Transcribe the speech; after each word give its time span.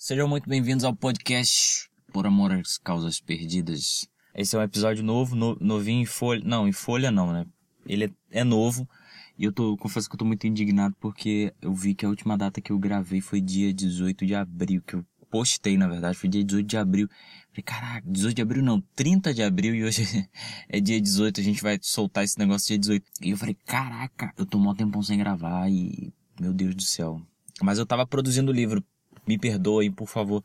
Sejam 0.00 0.28
muito 0.28 0.48
bem-vindos 0.48 0.84
ao 0.84 0.94
podcast 0.94 1.90
Por 2.12 2.24
Amor 2.24 2.52
às 2.52 2.78
Causas 2.78 3.20
Perdidas. 3.20 4.08
Esse 4.32 4.54
é 4.54 4.58
um 4.60 4.62
episódio 4.62 5.02
novo, 5.02 5.34
no, 5.34 5.58
novinho 5.60 6.00
em 6.00 6.06
folha. 6.06 6.40
Não, 6.44 6.68
em 6.68 6.72
folha 6.72 7.10
não, 7.10 7.32
né? 7.32 7.44
Ele 7.84 8.04
é, 8.04 8.10
é 8.30 8.44
novo. 8.44 8.88
E 9.36 9.42
eu 9.42 9.52
tô, 9.52 9.76
confesso 9.76 10.08
que 10.08 10.14
eu 10.14 10.18
tô 10.18 10.24
muito 10.24 10.46
indignado 10.46 10.94
porque 11.00 11.52
eu 11.60 11.74
vi 11.74 11.96
que 11.96 12.06
a 12.06 12.08
última 12.08 12.38
data 12.38 12.60
que 12.60 12.70
eu 12.70 12.78
gravei 12.78 13.20
foi 13.20 13.40
dia 13.40 13.74
18 13.74 14.24
de 14.24 14.36
abril, 14.36 14.80
que 14.86 14.94
eu 14.94 15.04
postei, 15.28 15.76
na 15.76 15.88
verdade, 15.88 16.16
foi 16.16 16.28
dia 16.28 16.44
18 16.44 16.64
de 16.64 16.76
abril. 16.76 17.08
Falei, 17.50 17.62
caraca, 17.64 18.08
18 18.08 18.36
de 18.36 18.42
abril 18.42 18.62
não, 18.62 18.80
30 18.94 19.34
de 19.34 19.42
abril 19.42 19.74
e 19.74 19.82
hoje 19.82 20.04
é 20.70 20.78
dia 20.78 21.00
18, 21.00 21.40
a 21.40 21.42
gente 21.42 21.60
vai 21.60 21.76
soltar 21.82 22.22
esse 22.22 22.38
negócio 22.38 22.68
dia 22.68 22.78
18. 22.78 23.04
E 23.20 23.30
eu 23.30 23.36
falei, 23.36 23.56
caraca, 23.66 24.32
eu 24.38 24.46
tô 24.46 24.60
mó 24.60 24.76
tempão 24.76 25.02
sem 25.02 25.18
gravar 25.18 25.68
e, 25.68 26.12
meu 26.40 26.54
Deus 26.54 26.76
do 26.76 26.82
céu. 26.82 27.20
Mas 27.60 27.80
eu 27.80 27.84
tava 27.84 28.06
produzindo 28.06 28.52
o 28.52 28.54
livro 28.54 28.80
me 29.28 29.38
perdoem, 29.38 29.92
por 29.92 30.08
favor. 30.08 30.42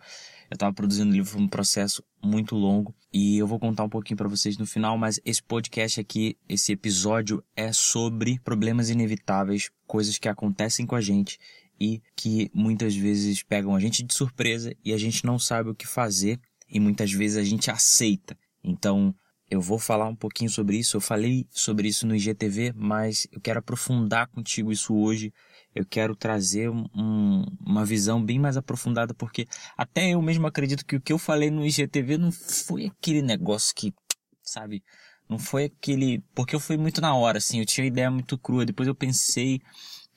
Eu 0.52 0.56
estava 0.56 0.74
produzindo 0.74 1.10
o 1.10 1.14
livro, 1.14 1.32
foi 1.32 1.42
um 1.42 1.48
processo 1.48 2.04
muito 2.22 2.56
longo 2.56 2.94
e 3.12 3.38
eu 3.38 3.48
vou 3.48 3.58
contar 3.58 3.86
um 3.86 3.90
pouquinho 3.90 4.18
para 4.18 4.28
vocês 4.28 4.58
no 4.58 4.66
final, 4.66 4.98
mas 4.98 5.20
esse 5.26 5.42
podcast 5.42 6.02
aqui, 6.02 6.38
esse 6.48 6.74
episódio 6.74 7.42
é 7.56 7.72
sobre 7.72 8.40
problemas 8.40 8.90
inevitáveis, 8.90 9.72
coisas 9.88 10.18
que 10.18 10.28
acontecem 10.28 10.86
com 10.86 10.96
a 10.96 11.02
gente 11.02 11.40
e 11.80 12.02
que 12.16 12.52
muitas 12.54 12.96
vezes 12.96 13.42
pegam 13.42 13.74
a 13.74 13.80
gente 13.80 14.04
de 14.04 14.14
surpresa 14.14 14.76
e 14.84 14.94
a 14.94 14.98
gente 14.98 15.26
não 15.26 15.40
sabe 15.40 15.70
o 15.70 15.76
que 15.76 15.88
fazer 15.88 16.40
e 16.70 16.80
muitas 16.80 17.12
vezes 17.12 17.38
a 17.38 17.44
gente 17.44 17.72
aceita. 17.72 18.38
Então, 18.64 19.16
eu 19.50 19.62
vou 19.62 19.80
falar 19.80 20.08
um 20.08 20.16
pouquinho 20.16 20.50
sobre 20.50 20.78
isso. 20.78 20.98
Eu 20.98 21.02
falei 21.02 21.46
sobre 21.52 21.88
isso 21.88 22.06
no 22.08 22.16
IGTV, 22.16 22.74
mas 22.76 23.28
eu 23.32 23.40
quero 23.40 23.60
aprofundar 23.60 24.28
contigo 24.28 24.72
isso 24.72 24.96
hoje 24.96 25.34
eu 25.76 25.86
quero 25.86 26.16
trazer 26.16 26.70
um, 26.70 27.46
uma 27.60 27.84
visão 27.86 28.24
bem 28.24 28.40
mais 28.40 28.58
aprofundada, 28.58 29.14
porque 29.14 29.48
até 29.78 30.12
eu 30.12 30.22
mesmo 30.22 30.46
acredito 30.46 30.86
que 30.86 30.96
o 30.96 31.02
que 31.02 31.12
eu 31.12 31.18
falei 31.18 31.50
no 31.50 31.66
IGTV 31.66 32.18
não 32.18 32.32
foi 32.32 32.86
aquele 32.88 33.22
negócio 33.22 33.74
que, 33.76 33.94
sabe, 34.42 34.84
não 35.28 35.40
foi 35.40 35.66
aquele. 35.66 36.24
Porque 36.36 36.56
eu 36.56 36.60
fui 36.60 36.78
muito 36.78 37.02
na 37.02 37.16
hora, 37.16 37.38
assim, 37.38 37.60
eu 37.60 37.66
tinha 37.66 37.88
ideia 37.88 38.12
muito 38.12 38.38
crua, 38.38 38.66
depois 38.66 38.88
eu 38.88 38.96
pensei. 38.96 39.62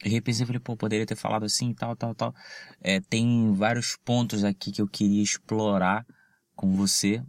E 0.04 0.10
repensei, 0.10 0.44
falei, 0.44 0.60
pô, 0.60 0.76
poderia 0.76 1.06
ter 1.06 1.16
falado 1.16 1.44
assim, 1.44 1.72
tal, 1.72 1.96
tal, 1.96 2.14
tal. 2.14 2.34
É, 2.82 3.00
tem 3.00 3.52
vários 3.54 3.96
pontos 4.04 4.44
aqui 4.44 4.70
que 4.70 4.82
eu 4.82 4.86
queria 4.86 5.22
explorar 5.22 6.06
com 6.54 6.76
você 6.76 7.22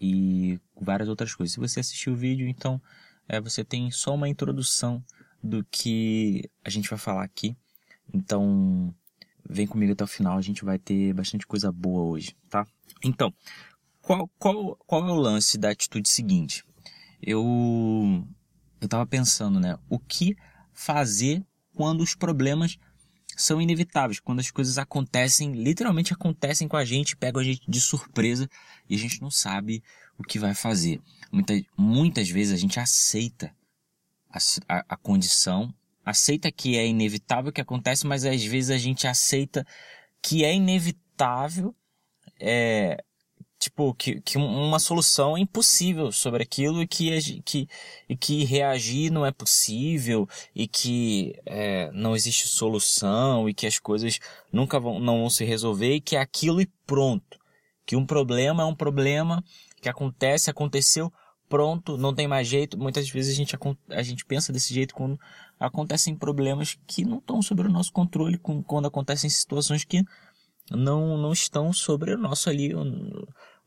e 0.00 0.60
várias 0.80 1.08
outras 1.08 1.34
coisas. 1.34 1.54
Se 1.54 1.60
você 1.60 1.80
assistiu 1.80 2.12
o 2.12 2.16
vídeo, 2.16 2.46
então 2.46 2.80
é, 3.28 3.40
você 3.40 3.64
tem 3.64 3.90
só 3.90 4.14
uma 4.14 4.28
introdução 4.28 5.02
do 5.42 5.64
que 5.70 6.48
a 6.64 6.70
gente 6.70 6.88
vai 6.88 6.98
falar 6.98 7.24
aqui. 7.24 7.56
Então, 8.12 8.94
vem 9.48 9.66
comigo 9.66 9.92
até 9.92 10.04
o 10.04 10.08
final, 10.08 10.38
a 10.38 10.42
gente 10.42 10.64
vai 10.64 10.78
ter 10.78 11.12
bastante 11.12 11.46
coisa 11.46 11.72
boa 11.72 12.02
hoje, 12.02 12.36
tá? 12.48 12.66
Então, 13.02 13.32
qual, 14.00 14.28
qual, 14.38 14.76
qual 14.86 15.08
é 15.08 15.12
o 15.12 15.16
lance 15.16 15.58
da 15.58 15.70
atitude 15.70 16.08
seguinte? 16.08 16.64
Eu 17.20 18.24
eu 18.80 18.88
tava 18.88 19.04
pensando, 19.06 19.58
né, 19.58 19.76
o 19.88 19.98
que 19.98 20.36
fazer 20.72 21.44
quando 21.74 22.00
os 22.00 22.14
problemas 22.14 22.78
são 23.36 23.60
inevitáveis, 23.60 24.20
quando 24.20 24.40
as 24.40 24.50
coisas 24.50 24.78
acontecem, 24.78 25.52
literalmente 25.52 26.12
acontecem 26.12 26.66
com 26.66 26.76
a 26.76 26.84
gente, 26.84 27.16
pegam 27.16 27.40
a 27.40 27.44
gente 27.44 27.68
de 27.68 27.80
surpresa 27.80 28.48
e 28.88 28.94
a 28.94 28.98
gente 28.98 29.20
não 29.20 29.30
sabe 29.30 29.82
o 30.16 30.22
que 30.22 30.38
vai 30.38 30.54
fazer. 30.54 31.00
Muitas, 31.30 31.62
muitas 31.76 32.28
vezes 32.28 32.52
a 32.52 32.56
gente 32.56 32.80
aceita 32.80 33.54
a, 34.30 34.84
a, 34.88 34.96
condição, 34.96 35.72
aceita 36.04 36.50
que 36.50 36.76
é 36.76 36.86
inevitável 36.86 37.52
que 37.52 37.60
acontece, 37.60 38.06
mas 38.06 38.24
às 38.24 38.44
vezes 38.44 38.70
a 38.70 38.78
gente 38.78 39.06
aceita 39.06 39.66
que 40.22 40.44
é 40.44 40.54
inevitável, 40.54 41.74
é, 42.40 43.02
tipo, 43.58 43.92
que, 43.94 44.20
que 44.20 44.38
uma 44.38 44.78
solução 44.78 45.36
é 45.36 45.40
impossível 45.40 46.12
sobre 46.12 46.42
aquilo 46.42 46.82
e 46.82 46.86
que, 46.86 47.42
que, 47.42 47.68
e 48.08 48.16
que 48.16 48.44
reagir 48.44 49.10
não 49.10 49.26
é 49.26 49.32
possível 49.32 50.28
e 50.54 50.68
que 50.68 51.34
é, 51.44 51.90
não 51.92 52.14
existe 52.14 52.48
solução 52.48 53.48
e 53.48 53.54
que 53.54 53.66
as 53.66 53.78
coisas 53.78 54.20
nunca 54.52 54.78
vão, 54.78 55.00
não 55.00 55.20
vão 55.20 55.30
se 55.30 55.44
resolver 55.44 55.94
e 55.94 56.00
que 56.00 56.16
é 56.16 56.20
aquilo 56.20 56.60
e 56.60 56.66
pronto. 56.86 57.38
Que 57.84 57.96
um 57.96 58.06
problema 58.06 58.62
é 58.62 58.66
um 58.66 58.74
problema 58.74 59.42
que 59.80 59.88
acontece, 59.88 60.50
aconteceu, 60.50 61.12
pronto, 61.48 61.96
não 61.96 62.14
tem 62.14 62.28
mais 62.28 62.46
jeito. 62.46 62.78
Muitas 62.78 63.08
vezes 63.10 63.32
a 63.32 63.36
gente, 63.36 63.56
a 63.90 64.02
gente 64.02 64.24
pensa 64.24 64.52
desse 64.52 64.72
jeito 64.72 64.94
quando 64.94 65.18
acontecem 65.58 66.14
problemas 66.14 66.78
que 66.86 67.04
não 67.04 67.18
estão 67.18 67.42
sobre 67.42 67.66
o 67.66 67.70
nosso 67.70 67.92
controle, 67.92 68.38
quando 68.38 68.86
acontecem 68.86 69.28
situações 69.28 69.84
que 69.84 70.04
não, 70.70 71.16
não 71.16 71.32
estão 71.32 71.72
sobre 71.72 72.14
o 72.14 72.18
nosso 72.18 72.50
ali, 72.50 72.74
o, 72.74 72.82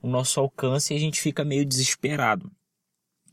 o 0.01 0.07
nosso 0.07 0.39
alcance 0.39 0.93
e 0.93 0.97
a 0.97 0.99
gente 0.99 1.19
fica 1.19 1.43
meio 1.43 1.65
desesperado. 1.65 2.51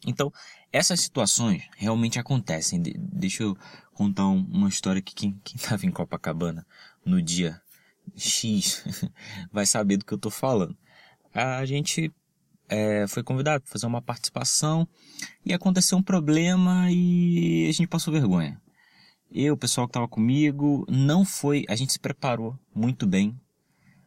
Então, 0.07 0.33
essas 0.73 1.01
situações 1.01 1.65
realmente 1.77 2.19
acontecem. 2.19 2.81
De, 2.81 2.95
deixa 2.97 3.43
eu 3.43 3.57
contar 3.93 4.29
um, 4.29 4.47
uma 4.51 4.69
história 4.69 5.03
que 5.03 5.15
quem 5.15 5.41
estava 5.55 5.85
em 5.87 5.91
Copacabana 5.91 6.67
no 7.05 7.21
dia 7.21 7.61
X 8.17 8.85
vai 9.53 9.67
saber 9.67 9.97
do 9.97 10.05
que 10.05 10.13
eu 10.13 10.17
estou 10.17 10.31
falando. 10.31 10.77
A 11.35 11.65
gente 11.65 12.13
é, 12.69 13.07
foi 13.07 13.23
convidado 13.23 13.63
para 13.63 13.73
fazer 13.73 13.87
uma 13.87 14.03
participação 14.03 14.87
e 15.45 15.53
aconteceu 15.53 15.99
um 15.99 16.03
problema 16.03 16.91
e 16.91 17.67
a 17.69 17.73
gente 17.73 17.87
passou 17.89 18.13
vergonha. 18.13 18.61
Eu, 19.31 19.55
o 19.55 19.59
pessoal 19.59 19.87
que 19.87 19.91
estava 19.91 20.09
comigo, 20.09 20.87
não 20.89 21.25
foi. 21.25 21.65
A 21.69 21.77
gente 21.77 21.93
se 21.93 21.99
preparou 21.99 22.59
muito 22.75 23.07
bem. 23.07 23.39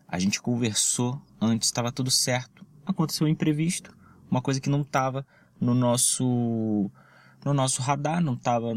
A 0.07 0.17
gente 0.19 0.41
conversou 0.41 1.21
antes, 1.39 1.67
estava 1.67 1.91
tudo 1.91 2.09
certo. 2.09 2.65
Aconteceu 2.85 3.27
um 3.27 3.29
imprevisto, 3.29 3.95
uma 4.29 4.41
coisa 4.41 4.59
que 4.59 4.69
não 4.69 4.81
estava 4.81 5.25
no 5.59 5.73
nosso 5.73 6.91
no 7.43 7.53
nosso 7.53 7.81
radar, 7.81 8.21
não 8.21 8.33
estava, 8.33 8.67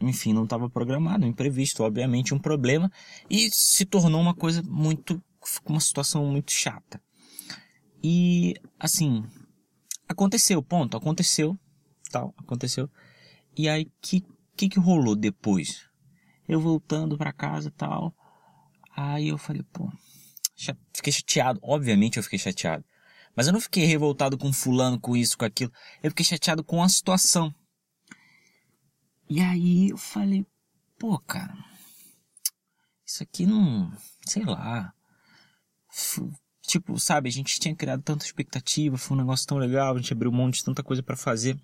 enfim, 0.00 0.32
não 0.32 0.44
estava 0.44 0.70
programado, 0.70 1.26
imprevisto, 1.26 1.82
obviamente 1.82 2.32
um 2.32 2.38
problema 2.38 2.90
e 3.28 3.50
se 3.52 3.84
tornou 3.84 4.20
uma 4.20 4.34
coisa 4.34 4.62
muito, 4.62 5.22
uma 5.66 5.80
situação 5.80 6.24
muito 6.24 6.50
chata. 6.50 7.00
E, 8.08 8.54
assim, 8.78 9.28
aconteceu, 10.08 10.62
ponto, 10.62 10.96
aconteceu, 10.96 11.58
tal, 12.08 12.32
aconteceu. 12.38 12.88
E 13.58 13.68
aí, 13.68 13.90
que, 14.00 14.24
que 14.56 14.68
que 14.68 14.78
rolou 14.78 15.16
depois? 15.16 15.88
Eu 16.46 16.60
voltando 16.60 17.18
para 17.18 17.32
casa 17.32 17.68
tal, 17.68 18.14
aí 18.96 19.26
eu 19.26 19.36
falei, 19.36 19.64
pô, 19.72 19.90
fiquei 20.94 21.12
chateado, 21.12 21.58
obviamente 21.60 22.16
eu 22.16 22.22
fiquei 22.22 22.38
chateado. 22.38 22.84
Mas 23.34 23.48
eu 23.48 23.52
não 23.52 23.60
fiquei 23.60 23.84
revoltado 23.86 24.38
com 24.38 24.52
fulano, 24.52 25.00
com 25.00 25.16
isso, 25.16 25.36
com 25.36 25.44
aquilo. 25.44 25.72
Eu 26.00 26.12
fiquei 26.12 26.24
chateado 26.24 26.62
com 26.62 26.80
a 26.80 26.88
situação. 26.88 27.52
E 29.28 29.40
aí 29.40 29.88
eu 29.90 29.98
falei, 29.98 30.46
pô, 30.96 31.18
cara, 31.18 31.58
isso 33.04 33.24
aqui 33.24 33.44
não, 33.46 33.90
sei 34.24 34.44
lá, 34.44 34.94
Tipo, 36.66 36.98
sabe, 36.98 37.28
a 37.28 37.32
gente 37.32 37.60
tinha 37.60 37.74
criado 37.74 38.02
tanta 38.02 38.24
expectativa, 38.24 38.98
foi 38.98 39.16
um 39.16 39.20
negócio 39.20 39.46
tão 39.46 39.56
legal, 39.56 39.94
a 39.94 39.98
gente 39.98 40.12
abriu 40.12 40.30
um 40.30 40.34
monte 40.34 40.56
de 40.56 40.64
tanta 40.64 40.82
coisa 40.82 41.02
para 41.02 41.16
fazer. 41.16 41.56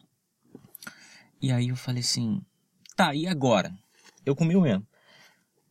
E 1.40 1.50
aí 1.50 1.68
eu 1.68 1.76
falei 1.76 2.02
assim, 2.02 2.40
tá, 2.94 3.12
e 3.12 3.26
agora? 3.26 3.76
Eu 4.24 4.36
comi 4.36 4.54
mesmo. 4.54 4.86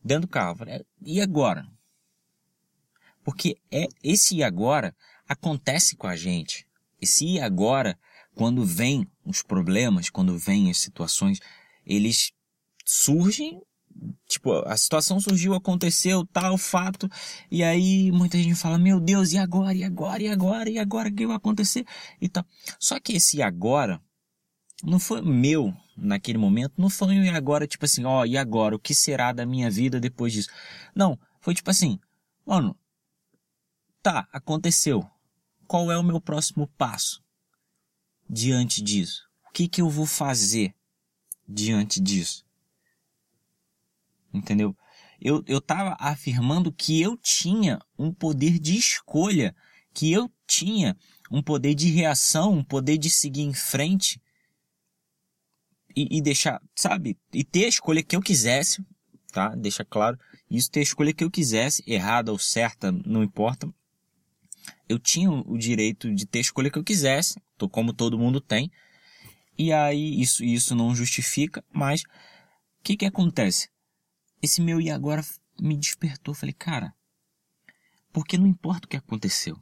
Dentro 0.04 0.22
do 0.22 0.28
carro, 0.28 0.56
falei, 0.56 0.84
e 1.00 1.20
agora? 1.20 1.66
Porque 3.24 3.56
é 3.70 3.86
esse 4.02 4.36
e 4.36 4.42
agora 4.42 4.94
acontece 5.26 5.96
com 5.96 6.06
a 6.06 6.14
gente. 6.14 6.66
Esse 7.00 7.24
e 7.24 7.40
agora, 7.40 7.98
quando 8.34 8.66
vem 8.66 9.08
os 9.24 9.42
problemas, 9.42 10.10
quando 10.10 10.36
vem 10.36 10.70
as 10.70 10.76
situações, 10.76 11.40
eles 11.86 12.32
surgem 12.84 13.62
tipo, 14.26 14.52
a 14.66 14.76
situação 14.76 15.20
surgiu, 15.20 15.54
aconteceu, 15.54 16.26
tal 16.26 16.56
fato, 16.56 17.08
e 17.50 17.62
aí 17.62 18.10
muita 18.10 18.38
gente 18.38 18.54
fala, 18.54 18.78
meu 18.78 18.98
Deus, 18.98 19.32
e 19.32 19.38
agora, 19.38 19.74
e 19.74 19.84
agora, 19.84 20.22
e 20.22 20.28
agora, 20.28 20.70
e 20.70 20.78
agora, 20.78 21.08
o 21.08 21.14
que 21.14 21.26
vai 21.26 21.36
acontecer? 21.36 21.84
E 22.20 22.28
tal. 22.28 22.44
Só 22.78 22.98
que 22.98 23.14
esse 23.14 23.42
agora 23.42 24.00
não 24.82 24.98
foi 24.98 25.22
meu 25.22 25.72
naquele 25.96 26.38
momento, 26.38 26.74
não 26.76 26.88
foi 26.88 27.14
e 27.14 27.28
agora, 27.28 27.66
tipo 27.66 27.84
assim, 27.84 28.04
ó, 28.04 28.20
oh, 28.20 28.26
e 28.26 28.36
agora, 28.36 28.74
o 28.74 28.78
que 28.78 28.94
será 28.94 29.32
da 29.32 29.46
minha 29.46 29.70
vida 29.70 30.00
depois 30.00 30.32
disso? 30.32 30.48
Não, 30.94 31.18
foi 31.40 31.54
tipo 31.54 31.70
assim, 31.70 31.98
mano, 32.44 32.76
tá, 34.02 34.26
aconteceu. 34.32 35.08
Qual 35.66 35.90
é 35.90 35.96
o 35.96 36.02
meu 36.02 36.20
próximo 36.20 36.66
passo 36.76 37.22
diante 38.28 38.82
disso? 38.82 39.22
O 39.48 39.52
que 39.52 39.68
que 39.68 39.80
eu 39.80 39.88
vou 39.88 40.06
fazer 40.06 40.74
diante 41.48 42.00
disso? 42.00 42.44
Entendeu? 44.32 44.76
Eu, 45.20 45.42
eu 45.46 45.60
tava 45.60 45.96
afirmando 46.00 46.72
que 46.72 47.00
eu 47.00 47.16
tinha 47.16 47.78
um 47.98 48.12
poder 48.12 48.58
de 48.58 48.76
escolha, 48.76 49.54
que 49.94 50.12
eu 50.12 50.30
tinha 50.46 50.96
um 51.30 51.42
poder 51.42 51.74
de 51.74 51.88
reação, 51.88 52.52
um 52.52 52.64
poder 52.64 52.98
de 52.98 53.08
seguir 53.08 53.42
em 53.42 53.54
frente 53.54 54.20
e, 55.96 56.18
e 56.18 56.20
deixar, 56.20 56.60
sabe? 56.74 57.16
E 57.32 57.44
ter 57.44 57.66
a 57.66 57.68
escolha 57.68 58.02
que 58.02 58.16
eu 58.16 58.20
quisesse, 58.20 58.84
tá? 59.32 59.54
Deixa 59.54 59.84
claro. 59.84 60.18
Isso 60.50 60.70
ter 60.70 60.80
a 60.80 60.84
escolha 60.84 61.12
que 61.12 61.24
eu 61.24 61.30
quisesse, 61.30 61.82
errada 61.86 62.32
ou 62.32 62.38
certa, 62.38 62.90
não 62.90 63.22
importa. 63.22 63.72
Eu 64.88 64.98
tinha 64.98 65.30
o 65.30 65.56
direito 65.56 66.12
de 66.14 66.26
ter 66.26 66.38
a 66.38 66.42
escolha 66.42 66.70
que 66.70 66.78
eu 66.78 66.84
quisesse, 66.84 67.40
como 67.70 67.92
todo 67.92 68.18
mundo 68.18 68.40
tem. 68.40 68.70
E 69.56 69.72
aí 69.72 70.20
isso, 70.20 70.44
isso 70.44 70.74
não 70.74 70.94
justifica, 70.94 71.64
mas 71.72 72.02
o 72.02 72.06
que 72.82 72.96
que 72.96 73.06
acontece? 73.06 73.68
Esse 74.42 74.60
meu 74.60 74.80
e 74.80 74.90
agora 74.90 75.24
me 75.60 75.76
despertou. 75.76 76.34
Falei, 76.34 76.52
cara, 76.52 76.92
porque 78.12 78.36
não 78.36 78.46
importa 78.46 78.86
o 78.86 78.88
que 78.88 78.96
aconteceu. 78.96 79.56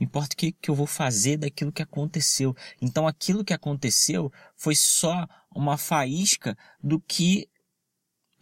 Importa 0.00 0.34
o 0.34 0.36
que, 0.36 0.52
que 0.52 0.70
eu 0.70 0.74
vou 0.74 0.86
fazer 0.86 1.36
daquilo 1.36 1.72
que 1.72 1.82
aconteceu. 1.82 2.54
Então 2.80 3.06
aquilo 3.06 3.44
que 3.44 3.54
aconteceu 3.54 4.32
foi 4.56 4.74
só 4.74 5.26
uma 5.54 5.76
faísca 5.76 6.56
do 6.82 7.00
que, 7.00 7.48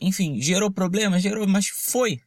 enfim, 0.01 0.41
gerou 0.41 0.71
problema, 0.71 1.21
gerou, 1.21 1.47
mas 1.47 1.69
foi. 1.69 2.21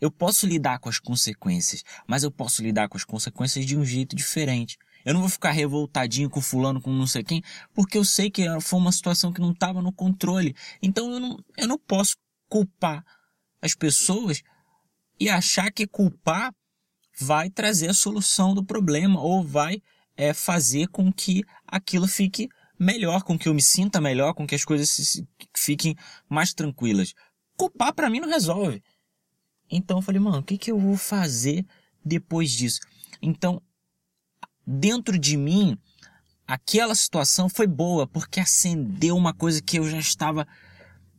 Eu 0.00 0.10
posso 0.10 0.46
lidar 0.46 0.78
com 0.80 0.88
as 0.88 0.98
consequências, 0.98 1.82
mas 2.06 2.22
eu 2.22 2.30
posso 2.30 2.62
lidar 2.62 2.88
com 2.88 2.96
as 2.96 3.04
consequências 3.04 3.64
de 3.64 3.76
um 3.76 3.84
jeito 3.84 4.14
diferente. 4.14 4.78
Eu 5.04 5.14
não 5.14 5.20
vou 5.20 5.28
ficar 5.28 5.50
revoltadinho 5.50 6.30
com 6.30 6.40
fulano, 6.40 6.80
com 6.80 6.90
não 6.90 7.06
sei 7.06 7.22
quem, 7.22 7.42
porque 7.74 7.98
eu 7.98 8.04
sei 8.04 8.30
que 8.30 8.44
foi 8.60 8.78
uma 8.78 8.92
situação 8.92 9.32
que 9.32 9.40
não 9.40 9.52
estava 9.52 9.82
no 9.82 9.92
controle. 9.92 10.56
Então 10.80 11.12
eu 11.12 11.20
não, 11.20 11.44
eu 11.56 11.68
não 11.68 11.78
posso 11.78 12.16
culpar 12.48 13.04
as 13.60 13.74
pessoas 13.74 14.42
e 15.18 15.28
achar 15.28 15.70
que 15.70 15.86
culpar 15.86 16.54
vai 17.18 17.50
trazer 17.50 17.90
a 17.90 17.94
solução 17.94 18.54
do 18.54 18.64
problema 18.64 19.20
ou 19.20 19.42
vai 19.42 19.82
é, 20.16 20.32
fazer 20.32 20.88
com 20.88 21.12
que 21.12 21.44
aquilo 21.66 22.08
fique 22.08 22.48
melhor, 22.78 23.22
com 23.22 23.38
que 23.38 23.48
eu 23.48 23.54
me 23.54 23.62
sinta 23.62 24.00
melhor, 24.00 24.34
com 24.34 24.46
que 24.46 24.54
as 24.54 24.64
coisas 24.64 25.22
fiquem 25.56 25.94
mais 26.28 26.52
tranquilas. 26.52 27.14
Culpar 27.56 27.94
para 27.94 28.10
mim 28.10 28.20
não 28.20 28.28
resolve. 28.28 28.82
Então 29.70 29.98
eu 29.98 30.02
falei, 30.02 30.20
mano, 30.20 30.38
o 30.38 30.42
que, 30.42 30.58
que 30.58 30.70
eu 30.70 30.78
vou 30.78 30.96
fazer 30.96 31.64
depois 32.04 32.50
disso? 32.50 32.80
Então 33.22 33.62
dentro 34.66 35.18
de 35.18 35.36
mim, 35.36 35.76
aquela 36.46 36.94
situação 36.94 37.48
foi 37.48 37.66
boa, 37.66 38.06
porque 38.06 38.40
acendeu 38.40 39.16
uma 39.16 39.32
coisa 39.32 39.62
que 39.62 39.78
eu 39.78 39.88
já 39.88 39.98
estava 39.98 40.46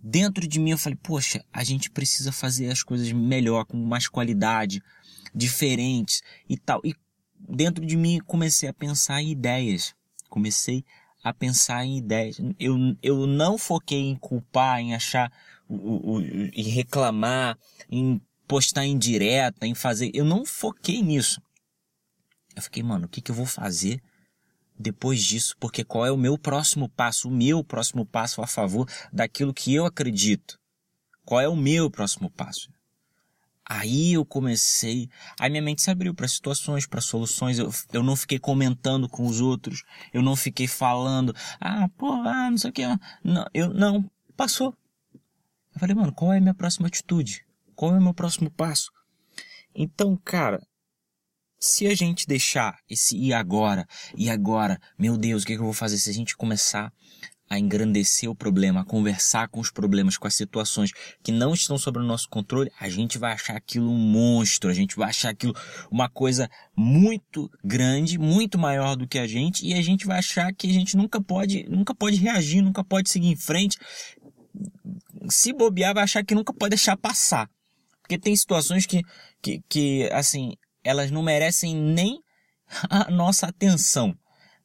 dentro 0.02 0.48
de 0.48 0.60
mim. 0.60 0.72
Eu 0.72 0.78
falei, 0.78 0.98
poxa, 1.02 1.44
a 1.52 1.64
gente 1.64 1.90
precisa 1.90 2.32
fazer 2.32 2.70
as 2.70 2.84
coisas 2.84 3.12
melhor, 3.12 3.66
com 3.66 3.78
mais 3.78 4.08
qualidade, 4.08 4.82
diferentes 5.34 6.22
e 6.48 6.58
tal. 6.58 6.82
E 6.84 6.96
dentro 7.38 7.86
de 7.86 7.96
mim 7.96 8.20
comecei 8.26 8.70
a 8.70 8.74
pensar 8.74 9.22
em 9.22 9.32
ideias. 9.32 9.94
Comecei 10.30 10.84
a 11.24 11.34
pensar 11.34 11.86
em 11.86 11.98
ideias. 11.98 12.40
Eu, 12.60 12.78
eu 13.02 13.26
não 13.26 13.58
foquei 13.58 14.00
em 14.00 14.16
culpar, 14.16 14.80
em 14.80 14.94
achar, 14.94 15.32
o, 15.68 16.18
o, 16.18 16.22
em 16.22 16.70
reclamar, 16.70 17.58
em 17.90 18.22
postar 18.48 18.86
em 18.86 18.98
direta, 18.98 19.66
em 19.66 19.74
fazer. 19.74 20.12
Eu 20.14 20.24
não 20.24 20.46
foquei 20.46 21.02
nisso. 21.02 21.42
Eu 22.56 22.62
fiquei, 22.62 22.82
mano, 22.82 23.06
o 23.06 23.10
que, 23.10 23.22
que 23.22 23.32
eu 23.32 23.36
vou 23.36 23.46
fazer 23.46 24.02
depois 24.78 25.22
disso? 25.22 25.56
Porque 25.60 25.84
qual 25.84 26.06
é 26.06 26.12
o 26.12 26.18
meu 26.18 26.38
próximo 26.38 26.88
passo? 26.90 27.28
O 27.28 27.32
meu 27.32 27.64
próximo 27.64 28.06
passo 28.06 28.42
a 28.42 28.48
favor 28.48 28.88
daquilo 29.12 29.54
que 29.54 29.74
eu 29.74 29.86
acredito. 29.86 30.58
Qual 31.26 31.42
é 31.42 31.48
o 31.48 31.56
meu 31.56 31.90
próximo 31.90 32.30
passo? 32.30 32.70
Aí 33.68 34.14
eu 34.14 34.24
comecei, 34.24 35.10
aí 35.40 35.50
minha 35.50 35.62
mente 35.62 35.82
se 35.82 35.90
abriu 35.90 36.14
para 36.14 36.28
situações, 36.28 36.86
para 36.86 37.02
soluções. 37.02 37.58
Eu, 37.58 37.72
eu 37.92 38.04
não 38.04 38.16
fiquei 38.16 38.38
comentando 38.38 39.10
com 39.10 39.26
os 39.26 39.42
outros, 39.42 39.84
eu 40.14 40.22
não 40.22 40.36
fiquei 40.36 40.68
falando, 40.68 41.36
ah, 41.60 41.90
pô, 41.98 42.12
ah, 42.12 42.52
não 42.52 42.58
sei 42.60 42.70
o 42.70 42.74
que. 42.74 42.84
Não, 43.24 43.48
eu 43.56 43.74
não, 43.74 44.08
passou. 44.38 44.78
Eu 45.74 45.80
falei, 45.80 45.96
mano, 45.96 46.14
qual 46.14 46.32
é 46.32 46.38
a 46.38 46.42
minha 46.42 46.54
próxima 46.54 46.88
atitude? 46.88 47.44
Qual 47.76 47.96
é 47.96 47.98
o 47.98 48.02
meu 48.02 48.14
próximo 48.14 48.52
passo? 48.52 48.92
Então, 49.74 50.16
cara, 50.24 50.62
se 51.66 51.88
a 51.88 51.96
gente 51.96 52.28
deixar 52.28 52.78
esse 52.88 53.18
e 53.18 53.34
agora, 53.34 53.88
e 54.16 54.30
agora, 54.30 54.80
meu 55.00 55.18
Deus, 55.18 55.42
o 55.42 55.46
que, 55.48 55.54
é 55.54 55.56
que 55.56 55.62
eu 55.62 55.66
vou 55.66 55.74
fazer? 55.74 55.98
Se 55.98 56.12
a 56.12 56.14
gente 56.14 56.38
começar 56.38 56.94
a 57.50 57.58
engrandecer 57.58 58.30
o 58.30 58.36
problema, 58.36 58.82
a 58.82 58.86
conversar 58.86 59.48
com 59.48 59.60
os 59.60 59.72
problemas, 59.72 60.16
com 60.16 60.28
as 60.28 60.36
situações 60.36 60.92
que 61.24 61.32
não 61.32 61.56
estão 61.56 61.76
sob 61.76 61.98
o 61.98 62.04
nosso 62.04 62.30
controle, 62.30 62.72
a 62.80 62.88
gente 62.88 63.18
vai 63.18 63.34
achar 63.34 63.56
aquilo 63.56 63.90
um 63.90 63.98
monstro, 63.98 64.70
a 64.70 64.76
gente 64.76 64.96
vai 64.96 65.10
achar 65.10 65.30
aquilo 65.30 65.56
uma 65.90 66.08
coisa 66.08 66.48
muito 66.76 67.50
grande, 67.64 68.20
muito 68.20 68.60
maior 68.60 68.96
do 68.96 69.08
que 69.08 69.18
a 69.18 69.26
gente, 69.26 69.66
e 69.66 69.74
a 69.74 69.82
gente 69.82 70.06
vai 70.06 70.20
achar 70.20 70.54
que 70.54 70.70
a 70.70 70.74
gente 70.74 70.96
nunca 70.96 71.20
pode, 71.20 71.68
nunca 71.68 71.96
pode 71.96 72.18
reagir, 72.18 72.62
nunca 72.62 72.84
pode 72.84 73.10
seguir 73.10 73.30
em 73.30 73.36
frente. 73.36 73.78
Se 75.30 75.52
bobear, 75.52 75.96
vai 75.96 76.04
achar 76.04 76.24
que 76.24 76.36
nunca 76.36 76.54
pode 76.54 76.70
deixar 76.70 76.96
passar. 76.96 77.50
Porque 78.02 78.20
tem 78.20 78.36
situações 78.36 78.86
que, 78.86 79.02
que, 79.42 79.62
que 79.68 80.10
assim, 80.12 80.54
elas 80.86 81.12
não 81.12 81.24
merecem 81.24 81.76
nem 81.76 82.22
a 82.90 83.10
nossa 83.12 83.48
atenção. 83.48 84.18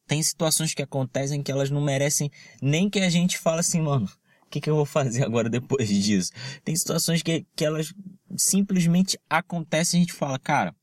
Tem 0.07 0.21
situações 0.21 0.73
que 0.73 0.81
acontecem 0.81 1.41
que 1.41 1.51
elas 1.51 1.69
não 1.69 1.81
merecem 1.81 2.29
nem 2.61 2.89
que 2.89 2.99
a 2.99 3.09
gente 3.09 3.37
fale 3.37 3.59
assim, 3.59 3.81
mano, 3.81 4.09
o 4.45 4.49
que, 4.49 4.59
que 4.59 4.69
eu 4.69 4.75
vou 4.75 4.85
fazer 4.85 5.23
agora 5.23 5.49
depois 5.49 5.87
disso? 5.89 6.31
Tem 6.63 6.75
situações 6.75 7.21
que, 7.21 7.45
que 7.55 7.65
elas 7.65 7.93
simplesmente 8.37 9.17
acontecem 9.29 9.99
e 9.99 10.03
a 10.03 10.05
gente 10.05 10.13
fala, 10.13 10.37
cara, 10.37 10.75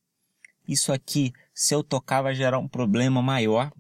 isso 0.67 0.93
aqui, 0.93 1.33
se 1.55 1.75
eu 1.75 1.83
tocar, 1.83 2.23
vai 2.23 2.35
gerar 2.35 2.59
um 2.59 2.69
problema 2.69 3.23
maior. 3.23 3.73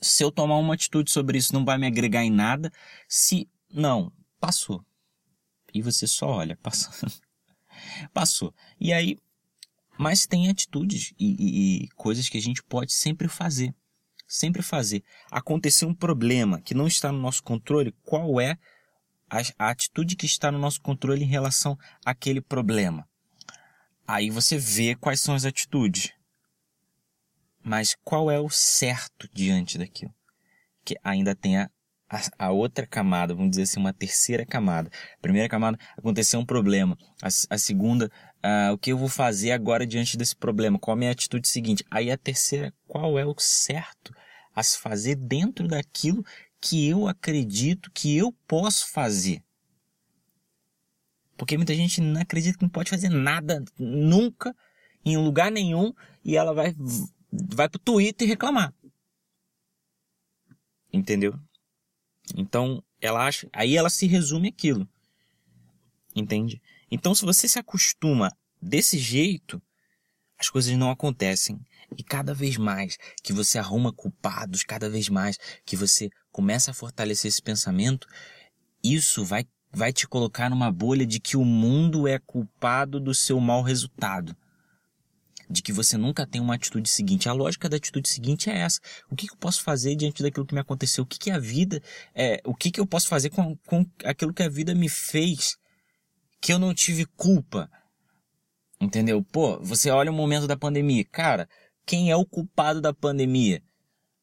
Se 0.00 0.24
eu 0.24 0.30
tomar 0.30 0.56
uma 0.56 0.74
atitude 0.74 1.10
sobre 1.10 1.38
isso, 1.38 1.54
não 1.54 1.64
vai 1.64 1.78
me 1.78 1.86
agregar 1.86 2.24
em 2.24 2.30
nada. 2.30 2.70
Se. 3.08 3.48
Não, 3.72 4.12
passou. 4.40 4.84
E 5.72 5.80
você 5.80 6.06
só 6.06 6.26
olha, 6.26 6.56
passou. 6.62 7.08
passou. 8.12 8.54
E 8.78 8.92
aí, 8.92 9.18
mas 9.96 10.26
tem 10.26 10.48
atitudes 10.48 11.12
e, 11.18 11.36
e, 11.38 11.84
e 11.84 11.88
coisas 11.90 12.28
que 12.28 12.38
a 12.38 12.40
gente 12.40 12.62
pode 12.62 12.92
sempre 12.92 13.28
fazer. 13.28 13.74
Sempre 14.26 14.62
fazer. 14.62 15.02
Acontecer 15.30 15.86
um 15.86 15.94
problema 15.94 16.60
que 16.60 16.74
não 16.74 16.86
está 16.86 17.12
no 17.12 17.18
nosso 17.18 17.42
controle, 17.42 17.94
qual 18.02 18.40
é 18.40 18.58
a, 19.30 19.66
a 19.66 19.70
atitude 19.70 20.16
que 20.16 20.26
está 20.26 20.50
no 20.50 20.58
nosso 20.58 20.80
controle 20.80 21.22
em 21.22 21.28
relação 21.28 21.78
àquele 22.04 22.40
problema? 22.40 23.08
Aí 24.06 24.30
você 24.30 24.58
vê 24.58 24.94
quais 24.94 25.20
são 25.20 25.34
as 25.34 25.44
atitudes. 25.44 26.12
Mas 27.62 27.96
qual 28.04 28.30
é 28.30 28.38
o 28.38 28.50
certo 28.50 29.28
diante 29.32 29.78
daquilo? 29.78 30.14
Que 30.84 30.98
ainda 31.02 31.34
tem 31.34 31.56
a, 31.56 31.70
a, 32.10 32.46
a, 32.46 32.50
outra 32.50 32.86
camada, 32.86 33.34
vamos 33.34 33.50
dizer 33.50 33.62
assim, 33.62 33.80
uma 33.80 33.94
terceira 33.94 34.44
camada. 34.44 34.90
A 35.16 35.22
primeira 35.22 35.48
camada, 35.48 35.78
aconteceu 35.96 36.38
um 36.38 36.44
problema. 36.44 36.96
A, 37.22 37.28
a 37.28 37.58
segunda, 37.58 38.10
uh, 38.44 38.72
o 38.72 38.78
que 38.78 38.92
eu 38.92 38.98
vou 38.98 39.08
fazer 39.08 39.52
agora 39.52 39.86
diante 39.86 40.16
desse 40.16 40.36
problema? 40.36 40.78
Qual 40.78 40.94
a 40.94 40.98
minha 40.98 41.10
atitude 41.10 41.48
seguinte? 41.48 41.84
Aí 41.90 42.10
a 42.10 42.18
terceira, 42.18 42.72
qual 42.86 43.18
é 43.18 43.24
o 43.24 43.34
certo 43.38 44.14
a 44.54 44.62
se 44.62 44.78
fazer 44.78 45.16
dentro 45.16 45.66
daquilo 45.66 46.24
que 46.60 46.88
eu 46.88 47.08
acredito 47.08 47.90
que 47.90 48.16
eu 48.16 48.32
posso 48.46 48.92
fazer? 48.92 49.42
Porque 51.36 51.56
muita 51.56 51.74
gente 51.74 52.00
não 52.00 52.20
acredita 52.20 52.58
que 52.58 52.64
não 52.64 52.70
pode 52.70 52.90
fazer 52.90 53.08
nada, 53.08 53.64
nunca, 53.76 54.54
em 55.04 55.16
lugar 55.16 55.50
nenhum, 55.50 55.92
e 56.24 56.36
ela 56.36 56.54
vai, 56.54 56.74
vai 57.32 57.68
pro 57.68 57.80
Twitter 57.80 58.28
reclamar. 58.28 58.72
Entendeu? 60.92 61.34
Então, 62.36 62.82
ela 63.00 63.26
acha, 63.26 63.48
aí 63.52 63.76
ela 63.76 63.90
se 63.90 64.06
resume 64.06 64.48
aquilo. 64.48 64.88
Entende? 66.14 66.62
Então, 66.94 67.12
se 67.12 67.24
você 67.24 67.48
se 67.48 67.58
acostuma 67.58 68.30
desse 68.62 68.96
jeito, 68.96 69.60
as 70.38 70.48
coisas 70.48 70.72
não 70.76 70.92
acontecem. 70.92 71.58
E 71.98 72.04
cada 72.04 72.32
vez 72.32 72.56
mais 72.56 72.96
que 73.20 73.32
você 73.32 73.58
arruma 73.58 73.92
culpados, 73.92 74.62
cada 74.62 74.88
vez 74.88 75.08
mais 75.08 75.36
que 75.66 75.74
você 75.74 76.08
começa 76.30 76.70
a 76.70 76.74
fortalecer 76.74 77.28
esse 77.28 77.42
pensamento, 77.42 78.06
isso 78.80 79.24
vai, 79.24 79.44
vai 79.72 79.92
te 79.92 80.06
colocar 80.06 80.48
numa 80.48 80.70
bolha 80.70 81.04
de 81.04 81.18
que 81.18 81.36
o 81.36 81.44
mundo 81.44 82.06
é 82.06 82.20
culpado 82.20 83.00
do 83.00 83.12
seu 83.12 83.40
mau 83.40 83.60
resultado 83.60 84.36
de 85.50 85.60
que 85.60 85.72
você 85.72 85.98
nunca 85.98 86.26
tem 86.26 86.40
uma 86.40 86.54
atitude 86.54 86.88
seguinte. 86.88 87.28
A 87.28 87.32
lógica 87.32 87.68
da 87.68 87.76
atitude 87.76 88.08
seguinte 88.08 88.48
é 88.48 88.60
essa. 88.60 88.80
O 89.10 89.16
que, 89.16 89.30
eu 89.30 89.36
posso 89.36 89.62
fazer 89.62 89.94
diante 89.94 90.22
daquilo 90.22 90.46
que 90.46 90.54
me 90.54 90.60
aconteceu? 90.60 91.04
O 91.04 91.06
que, 91.06 91.18
que 91.18 91.30
a 91.30 91.38
vida, 91.38 91.82
é, 92.14 92.40
o 92.46 92.54
que, 92.54 92.70
que 92.70 92.80
eu 92.80 92.86
posso 92.86 93.08
fazer 93.08 93.28
com, 93.28 93.54
com 93.66 93.84
aquilo 94.04 94.32
que 94.32 94.42
a 94.42 94.48
vida 94.48 94.74
me 94.74 94.88
fez 94.88 95.58
que 96.44 96.52
eu 96.52 96.58
não 96.58 96.74
tive 96.74 97.06
culpa? 97.06 97.70
Entendeu? 98.78 99.24
Pô, 99.24 99.58
você 99.60 99.88
olha 99.88 100.10
o 100.10 100.14
momento 100.14 100.46
da 100.46 100.58
pandemia. 100.58 101.02
Cara, 101.06 101.48
quem 101.86 102.10
é 102.10 102.16
o 102.16 102.26
culpado 102.26 102.82
da 102.82 102.92
pandemia? 102.92 103.62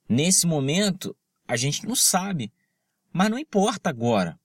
Nesse 0.08 0.46
momento, 0.46 1.18
a 1.48 1.58
gente 1.58 1.84
não 1.84 1.96
sabe. 1.96 2.54
Mas 3.12 3.32
não 3.32 3.40
importa 3.40 3.90
agora. 3.90 4.40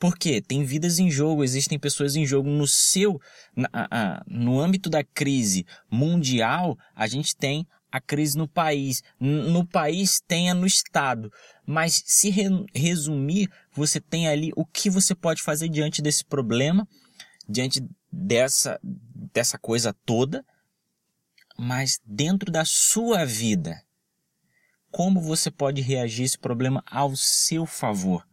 Porque 0.00 0.40
tem 0.40 0.64
vidas 0.64 0.98
em 0.98 1.10
jogo, 1.10 1.44
existem 1.44 1.78
pessoas 1.78 2.16
em 2.16 2.24
jogo 2.24 2.48
no 2.48 2.66
seu, 2.66 3.20
na, 3.54 4.24
no 4.26 4.58
âmbito 4.58 4.88
da 4.88 5.04
crise 5.04 5.66
mundial, 5.90 6.78
a 6.94 7.06
gente 7.06 7.36
tem 7.36 7.66
a 7.96 8.00
crise 8.00 8.36
no 8.36 8.48
país. 8.48 9.02
No 9.20 9.66
país 9.66 10.20
tenha 10.20 10.54
no 10.54 10.66
estado. 10.66 11.32
Mas 11.66 12.02
se 12.06 12.30
re 12.30 12.44
resumir, 12.74 13.50
você 13.72 14.00
tem 14.00 14.28
ali 14.28 14.52
o 14.56 14.64
que 14.64 14.88
você 14.88 15.14
pode 15.14 15.42
fazer 15.42 15.68
diante 15.68 16.00
desse 16.00 16.24
problema 16.24 16.86
diante 17.48 17.86
dessa, 18.10 18.78
dessa 18.82 19.58
coisa 19.58 19.94
toda, 20.04 20.44
mas 21.58 22.00
dentro 22.04 22.50
da 22.50 22.64
sua 22.64 23.24
vida. 23.24 23.80
Como 24.90 25.20
você 25.20 25.50
pode 25.50 25.80
reagir 25.80 26.24
esse 26.24 26.38
problema 26.38 26.82
ao 26.86 27.14
seu 27.16 27.66
favor? 27.66 28.26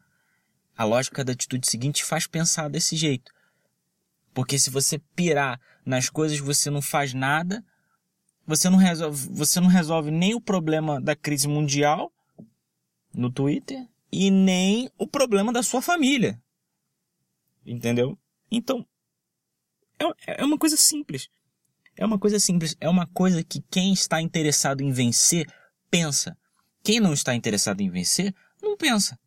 A 0.76 0.84
lógica 0.84 1.24
da 1.24 1.34
atitude 1.34 1.70
seguinte 1.70 2.04
faz 2.04 2.26
pensar 2.26 2.70
desse 2.70 2.96
jeito. 2.96 3.32
Porque 4.34 4.58
se 4.58 4.70
você 4.70 4.98
pirar 5.16 5.60
nas 5.86 6.10
coisas, 6.10 6.40
você 6.40 6.70
não 6.70 6.82
faz 6.82 7.14
nada, 7.14 7.64
você 8.46 8.70
não 8.70 8.78
resolve, 8.78 9.28
você 9.32 9.60
não 9.60 9.68
resolve 9.68 10.12
nem 10.12 10.36
o 10.36 10.42
problema 10.42 11.00
da 11.00 11.16
crise 11.16 11.48
mundial 11.48 12.12
no 13.14 13.32
Twitter 13.32 13.88
e 14.12 14.30
nem 14.30 14.90
o 14.98 15.08
problema 15.08 15.52
da 15.52 15.64
sua 15.64 15.82
família. 15.82 16.42
Entendeu? 17.66 18.18
Então, 18.52 18.86
é, 20.00 20.42
é 20.42 20.46
uma 20.46 20.58
coisa 20.58 20.76
simples. 20.76 21.30
É 21.96 22.06
uma 22.06 22.20
coisa 22.20 22.40
simples. 22.40 22.76
É 22.80 22.90
uma 22.90 23.08
coisa 23.08 23.44
que 23.44 23.64
quem 23.72 23.94
está 23.94 24.22
interessado 24.22 24.82
em 24.82 24.92
vencer 24.92 25.48
pensa. 25.90 26.38
Quem 26.84 27.00
não 27.00 27.14
está 27.14 27.34
interessado 27.34 27.82
em 27.82 27.90
vencer 27.90 28.36
não 28.62 28.76
pensa. 28.76 29.18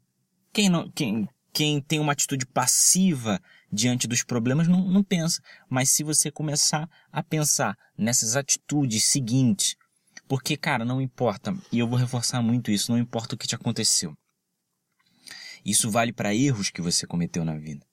Quem, 0.53 0.69
não, 0.69 0.91
quem, 0.91 1.29
quem 1.53 1.81
tem 1.81 1.99
uma 1.99 2.13
atitude 2.13 2.45
passiva 2.47 3.41
diante 3.73 4.07
dos 4.07 4.23
problemas 4.23 4.69
não, 4.69 4.87
não 4.89 5.03
pensa. 5.03 5.43
Mas 5.69 5.91
se 5.91 6.03
você 6.03 6.31
começar 6.31 6.89
a 7.11 7.23
pensar 7.23 7.77
nessas 7.97 8.37
atitudes 8.37 9.05
seguintes, 9.05 9.77
porque, 10.29 10.57
cara, 10.57 10.85
não 10.85 11.01
importa, 11.01 11.57
e 11.71 11.79
eu 11.79 11.89
vou 11.89 11.99
reforçar 11.99 12.43
muito 12.43 12.71
isso, 12.71 12.91
não 12.91 12.99
importa 12.99 13.35
o 13.35 13.39
que 13.39 13.47
te 13.47 13.55
aconteceu. 13.55 14.15
Isso 15.65 15.91
vale 15.91 16.13
para 16.13 16.35
erros 16.35 16.71
que 16.71 16.81
você 16.81 17.07
cometeu 17.07 17.45
na 17.45 17.57
vida. 17.57 17.85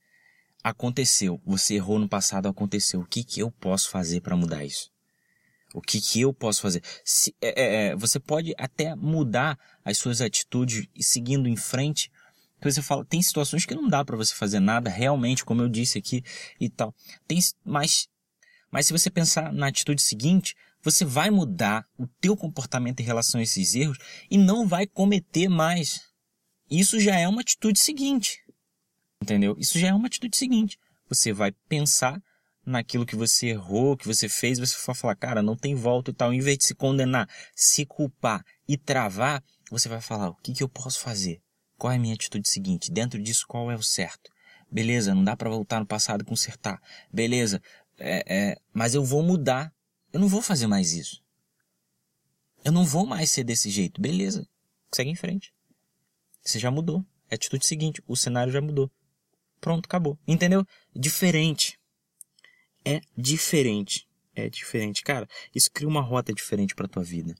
Aconteceu, 0.64 1.42
você 1.46 1.76
errou 1.76 2.00
no 2.00 2.08
passado, 2.08 2.48
aconteceu. 2.48 3.02
O 3.02 3.06
que, 3.06 3.24
que 3.24 3.40
eu 3.40 3.52
posso 3.52 3.90
fazer 3.90 4.22
para 4.22 4.38
mudar 4.38 4.64
isso? 4.64 4.94
O 5.74 5.82
que, 5.82 6.00
que 6.00 6.22
eu 6.22 6.32
posso 6.32 6.62
fazer? 6.62 6.84
Se, 7.04 7.36
é, 7.42 7.62
é, 7.62 7.88
é, 7.88 7.96
você 7.96 8.20
pode 8.20 8.54
até 8.58 8.96
mudar 8.96 9.58
as 9.84 9.98
suas 9.98 10.22
atitudes 10.22 10.88
e 10.96 11.04
seguindo 11.04 11.50
em 11.50 11.56
frente, 11.56 12.12
que 12.64 12.72
você 12.72 12.82
fala, 12.82 13.06
tem 13.06 13.22
situações 13.22 13.66
que 13.66 13.76
não 13.76 13.88
dá 13.88 14.04
para 14.04 14.18
você 14.18 14.34
fazer 14.34 14.60
nada 14.60 14.90
realmente, 14.90 15.44
como 15.44 15.62
eu 15.62 15.70
disse 15.70 15.98
aqui 15.98 16.24
e 16.60 16.70
tal. 16.70 16.94
Tem, 17.28 17.40
mas, 17.64 18.08
mas 18.72 18.88
se 18.88 18.94
você 18.94 19.10
pensar 19.10 19.52
na 19.52 19.68
atitude 19.68 20.02
seguinte, 20.02 20.56
você 20.82 21.06
vai 21.06 21.30
mudar 21.30 21.86
o 21.98 22.08
teu 22.20 22.36
comportamento 22.36 23.00
em 23.00 23.04
relação 23.04 23.40
a 23.40 23.44
esses 23.44 23.76
erros 23.76 23.98
e 24.30 24.38
não 24.38 24.68
vai 24.68 24.88
cometer 24.88 25.48
mais. 25.48 26.02
Isso 26.70 27.00
já 27.00 27.18
é 27.18 27.28
uma 27.28 27.42
atitude 27.42 27.80
seguinte. 27.80 28.40
Entendeu? 29.22 29.56
Isso 29.58 29.78
já 29.78 29.90
é 29.90 29.94
uma 29.94 30.08
atitude 30.08 30.36
seguinte. 30.36 30.78
Você 31.08 31.32
vai 31.32 31.52
pensar 31.70 32.22
naquilo 32.66 33.06
que 33.06 33.16
você 33.16 33.48
errou, 33.48 33.98
que 33.98 34.08
você 34.08 34.30
fez, 34.30 34.58
você 34.58 34.76
vai 34.86 34.96
falar, 34.96 35.16
cara, 35.16 35.42
não 35.42 35.56
tem 35.56 35.76
volta 35.76 36.12
e 36.12 36.14
tal. 36.14 36.34
Em 36.34 36.40
vez 36.40 36.58
de 36.58 36.66
se 36.66 36.76
condenar, 36.76 37.28
se 37.56 37.86
culpar 37.86 38.44
e 38.68 38.78
travar, 38.78 39.44
você 39.70 39.90
vai 39.90 40.02
falar, 40.02 40.30
o 40.30 40.36
que, 40.36 40.54
que 40.54 40.64
eu 40.64 40.70
posso 40.70 41.00
fazer? 41.00 41.43
Qual 41.84 41.92
é 41.92 41.98
a 41.98 42.00
minha 42.00 42.14
atitude 42.14 42.50
seguinte? 42.50 42.90
Dentro 42.90 43.22
disso, 43.22 43.44
qual 43.46 43.70
é 43.70 43.76
o 43.76 43.84
certo? 43.84 44.32
Beleza, 44.72 45.14
não 45.14 45.22
dá 45.22 45.36
para 45.36 45.50
voltar 45.50 45.82
no 45.82 45.86
passado 45.86 46.22
e 46.22 46.26
consertar. 46.26 46.82
Beleza, 47.12 47.62
é, 48.00 48.24
é, 48.26 48.58
mas 48.74 48.96
eu 48.96 49.04
vou 49.04 49.22
mudar. 49.22 49.70
Eu 50.14 50.22
não 50.22 50.30
vou 50.30 50.42
fazer 50.42 50.66
mais 50.66 50.94
isso. 50.94 51.22
Eu 52.64 52.72
não 52.72 52.86
vou 52.86 53.06
mais 53.06 53.30
ser 53.32 53.44
desse 53.44 53.70
jeito. 53.70 54.00
Beleza, 54.00 54.48
segue 54.96 55.10
em 55.10 55.16
frente. 55.16 55.54
Você 56.42 56.58
já 56.58 56.72
mudou. 56.72 57.06
É 57.30 57.34
a 57.34 57.36
atitude 57.36 57.68
seguinte, 57.68 58.02
o 58.08 58.16
cenário 58.16 58.54
já 58.54 58.62
mudou. 58.62 58.90
Pronto, 59.60 59.86
acabou. 59.86 60.18
Entendeu? 60.26 60.66
Diferente. 60.96 61.78
É 62.86 63.02
diferente. 63.18 64.08
É 64.34 64.50
diferente. 64.50 65.04
Cara, 65.04 65.28
isso 65.54 65.70
cria 65.70 65.90
uma 65.90 66.02
rota 66.02 66.34
diferente 66.34 66.76
para 66.76 66.88
tua 66.88 67.04
vida. 67.04 67.36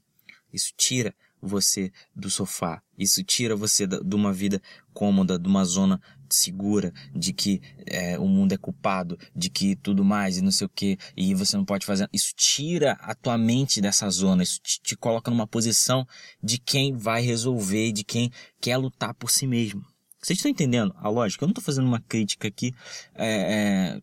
Isso 0.52 0.70
tira 0.76 1.14
você 1.44 1.92
do 2.14 2.30
sofá. 2.30 2.82
Isso 2.98 3.22
tira 3.22 3.54
você 3.54 3.86
de 3.86 4.14
uma 4.14 4.32
vida 4.32 4.60
cômoda, 4.92 5.38
de 5.38 5.48
uma 5.48 5.64
zona 5.64 6.00
segura, 6.28 6.92
de 7.14 7.32
que 7.32 7.60
é, 7.86 8.18
o 8.18 8.26
mundo 8.26 8.52
é 8.52 8.56
culpado, 8.56 9.18
de 9.34 9.50
que 9.50 9.76
tudo 9.76 10.04
mais 10.04 10.38
e 10.38 10.42
não 10.42 10.50
sei 10.50 10.66
o 10.66 10.70
que, 10.70 10.98
e 11.16 11.34
você 11.34 11.56
não 11.56 11.64
pode 11.64 11.86
fazer. 11.86 12.08
Isso 12.12 12.32
tira 12.34 12.92
a 13.00 13.14
tua 13.14 13.36
mente 13.36 13.80
dessa 13.80 14.08
zona, 14.10 14.42
isso 14.42 14.60
te, 14.62 14.80
te 14.80 14.96
coloca 14.96 15.30
numa 15.30 15.46
posição 15.46 16.06
de 16.42 16.58
quem 16.58 16.96
vai 16.96 17.22
resolver, 17.22 17.92
de 17.92 18.04
quem 18.04 18.30
quer 18.60 18.76
lutar 18.76 19.14
por 19.14 19.30
si 19.30 19.46
mesmo. 19.46 19.84
Vocês 20.20 20.38
estão 20.38 20.50
entendendo 20.50 20.94
a 20.96 21.08
lógica? 21.08 21.44
Eu 21.44 21.48
não 21.48 21.52
estou 21.52 21.64
fazendo 21.64 21.86
uma 21.86 22.00
crítica 22.00 22.48
aqui, 22.48 22.72
é, 23.14 23.98
é, 23.98 24.02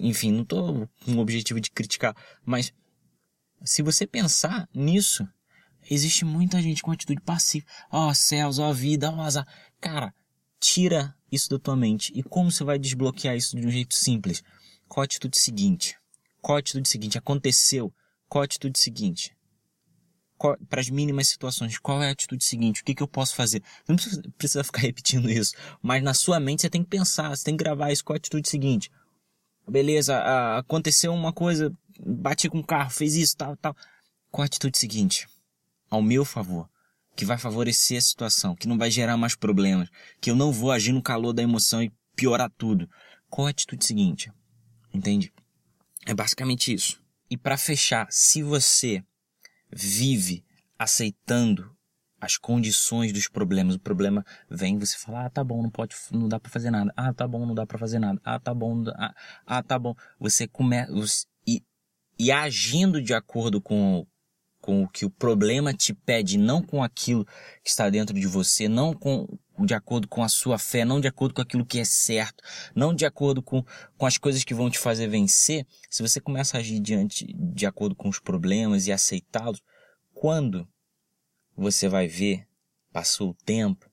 enfim, 0.00 0.32
não 0.32 0.42
estou 0.42 0.88
com 1.04 1.12
o 1.12 1.20
objetivo 1.20 1.60
de 1.60 1.70
criticar, 1.70 2.14
mas 2.44 2.72
se 3.64 3.82
você 3.82 4.06
pensar 4.06 4.68
nisso, 4.74 5.26
Existe 5.90 6.24
muita 6.24 6.62
gente 6.62 6.82
com 6.82 6.92
atitude 6.92 7.20
passiva. 7.20 7.66
Ó 7.90 8.08
oh, 8.08 8.14
céus, 8.14 8.60
ó 8.60 8.70
oh, 8.70 8.74
vida, 8.74 9.10
ó 9.10 9.16
oh, 9.16 9.20
azar. 9.22 9.46
Cara, 9.80 10.14
tira 10.60 11.16
isso 11.32 11.50
da 11.50 11.58
tua 11.58 11.74
mente. 11.74 12.12
E 12.14 12.22
como 12.22 12.52
você 12.52 12.62
vai 12.62 12.78
desbloquear 12.78 13.36
isso 13.36 13.58
de 13.58 13.66
um 13.66 13.70
jeito 13.70 13.96
simples? 13.96 14.44
Qual 14.86 15.02
a 15.02 15.04
atitude 15.04 15.36
seguinte? 15.36 15.96
Qual 16.40 16.54
a 16.54 16.60
atitude 16.60 16.88
seguinte? 16.88 17.18
Aconteceu. 17.18 17.92
Qual 18.28 18.42
a 18.42 18.44
atitude 18.44 18.78
seguinte? 18.78 19.36
Para 20.68 20.80
as 20.80 20.88
mínimas 20.88 21.28
situações, 21.28 21.76
qual 21.78 22.02
é 22.02 22.08
a 22.08 22.12
atitude 22.12 22.42
seguinte? 22.44 22.80
O 22.80 22.84
que, 22.84 22.94
que 22.94 23.02
eu 23.02 23.08
posso 23.08 23.34
fazer? 23.34 23.62
Não 23.86 23.96
precisa, 24.38 24.64
ficar 24.64 24.80
repetindo 24.86 25.28
isso. 25.28 25.54
Mas 25.82 26.02
na 26.02 26.14
sua 26.14 26.38
mente 26.38 26.62
você 26.62 26.70
tem 26.70 26.82
que 26.82 26.88
pensar, 26.88 27.36
você 27.36 27.44
tem 27.44 27.56
que 27.56 27.64
gravar 27.64 27.90
isso. 27.90 28.04
Qual 28.04 28.14
a 28.14 28.16
atitude 28.16 28.48
seguinte? 28.48 28.90
Beleza, 29.68 30.16
aconteceu 30.56 31.12
uma 31.12 31.32
coisa, 31.32 31.72
bati 31.98 32.48
com 32.48 32.60
o 32.60 32.66
carro, 32.66 32.90
fez 32.90 33.16
isso, 33.16 33.36
tal, 33.36 33.56
tal. 33.56 33.76
Qual 34.30 34.42
a 34.42 34.46
atitude 34.46 34.78
seguinte? 34.78 35.26
Ao 35.90 36.00
meu 36.00 36.24
favor, 36.24 36.70
que 37.16 37.24
vai 37.24 37.36
favorecer 37.36 37.98
a 37.98 38.00
situação, 38.00 38.54
que 38.54 38.68
não 38.68 38.78
vai 38.78 38.90
gerar 38.90 39.16
mais 39.16 39.34
problemas, 39.34 39.88
que 40.20 40.30
eu 40.30 40.36
não 40.36 40.52
vou 40.52 40.70
agir 40.70 40.92
no 40.92 41.02
calor 41.02 41.32
da 41.32 41.42
emoção 41.42 41.82
e 41.82 41.92
piorar 42.14 42.50
tudo. 42.56 42.88
Qual 43.28 43.46
a 43.46 43.50
atitude 43.50 43.84
seguinte? 43.84 44.32
Entende? 44.94 45.32
É 46.06 46.14
basicamente 46.14 46.72
isso. 46.72 47.02
E 47.28 47.36
para 47.36 47.56
fechar, 47.56 48.06
se 48.10 48.42
você 48.42 49.04
vive 49.70 50.44
aceitando 50.78 51.76
as 52.20 52.36
condições 52.36 53.12
dos 53.12 53.28
problemas, 53.28 53.76
o 53.76 53.80
problema 53.80 54.24
vem, 54.48 54.78
você 54.78 54.96
fala, 54.98 55.24
ah, 55.24 55.30
tá 55.30 55.42
bom, 55.42 55.62
não 55.62 55.70
pode, 55.70 55.96
não 56.12 56.28
dá 56.28 56.38
para 56.38 56.50
fazer 56.50 56.70
nada. 56.70 56.92
Ah, 56.96 57.14
tá 57.14 57.26
bom, 57.26 57.46
não 57.46 57.54
dá 57.54 57.66
para 57.66 57.78
fazer 57.78 57.98
nada. 57.98 58.20
Ah, 58.24 58.38
tá 58.38 58.52
bom, 58.52 58.84
ah, 58.96 59.14
ah, 59.46 59.62
tá 59.62 59.78
bom. 59.78 59.94
Você 60.18 60.46
começa 60.46 60.92
e, 61.46 61.62
e 62.18 62.30
agindo 62.30 63.00
de 63.00 63.14
acordo 63.14 63.60
com 63.60 64.06
com 64.60 64.82
o 64.82 64.88
que 64.88 65.04
o 65.04 65.10
problema 65.10 65.72
te 65.72 65.94
pede, 65.94 66.38
não 66.38 66.62
com 66.62 66.82
aquilo 66.82 67.24
que 67.62 67.70
está 67.70 67.88
dentro 67.88 68.14
de 68.14 68.26
você, 68.26 68.68
não 68.68 68.92
com 68.92 69.26
de 69.64 69.74
acordo 69.74 70.08
com 70.08 70.22
a 70.22 70.28
sua 70.28 70.58
fé, 70.58 70.84
não 70.84 71.00
de 71.00 71.08
acordo 71.08 71.34
com 71.34 71.42
aquilo 71.42 71.66
que 71.66 71.78
é 71.78 71.84
certo, 71.84 72.42
não 72.74 72.94
de 72.94 73.04
acordo 73.04 73.42
com, 73.42 73.62
com 73.96 74.06
as 74.06 74.16
coisas 74.16 74.42
que 74.42 74.54
vão 74.54 74.70
te 74.70 74.78
fazer 74.78 75.06
vencer, 75.06 75.66
se 75.90 76.02
você 76.02 76.20
começa 76.20 76.56
a 76.56 76.60
agir 76.60 76.80
diante, 76.80 77.26
de 77.34 77.66
acordo 77.66 77.94
com 77.94 78.08
os 78.08 78.18
problemas 78.18 78.86
e 78.86 78.92
aceitá-los, 78.92 79.62
quando 80.14 80.66
você 81.56 81.88
vai 81.88 82.08
ver, 82.08 82.46
passou 82.92 83.30
o 83.30 83.34
tempo, 83.34 83.90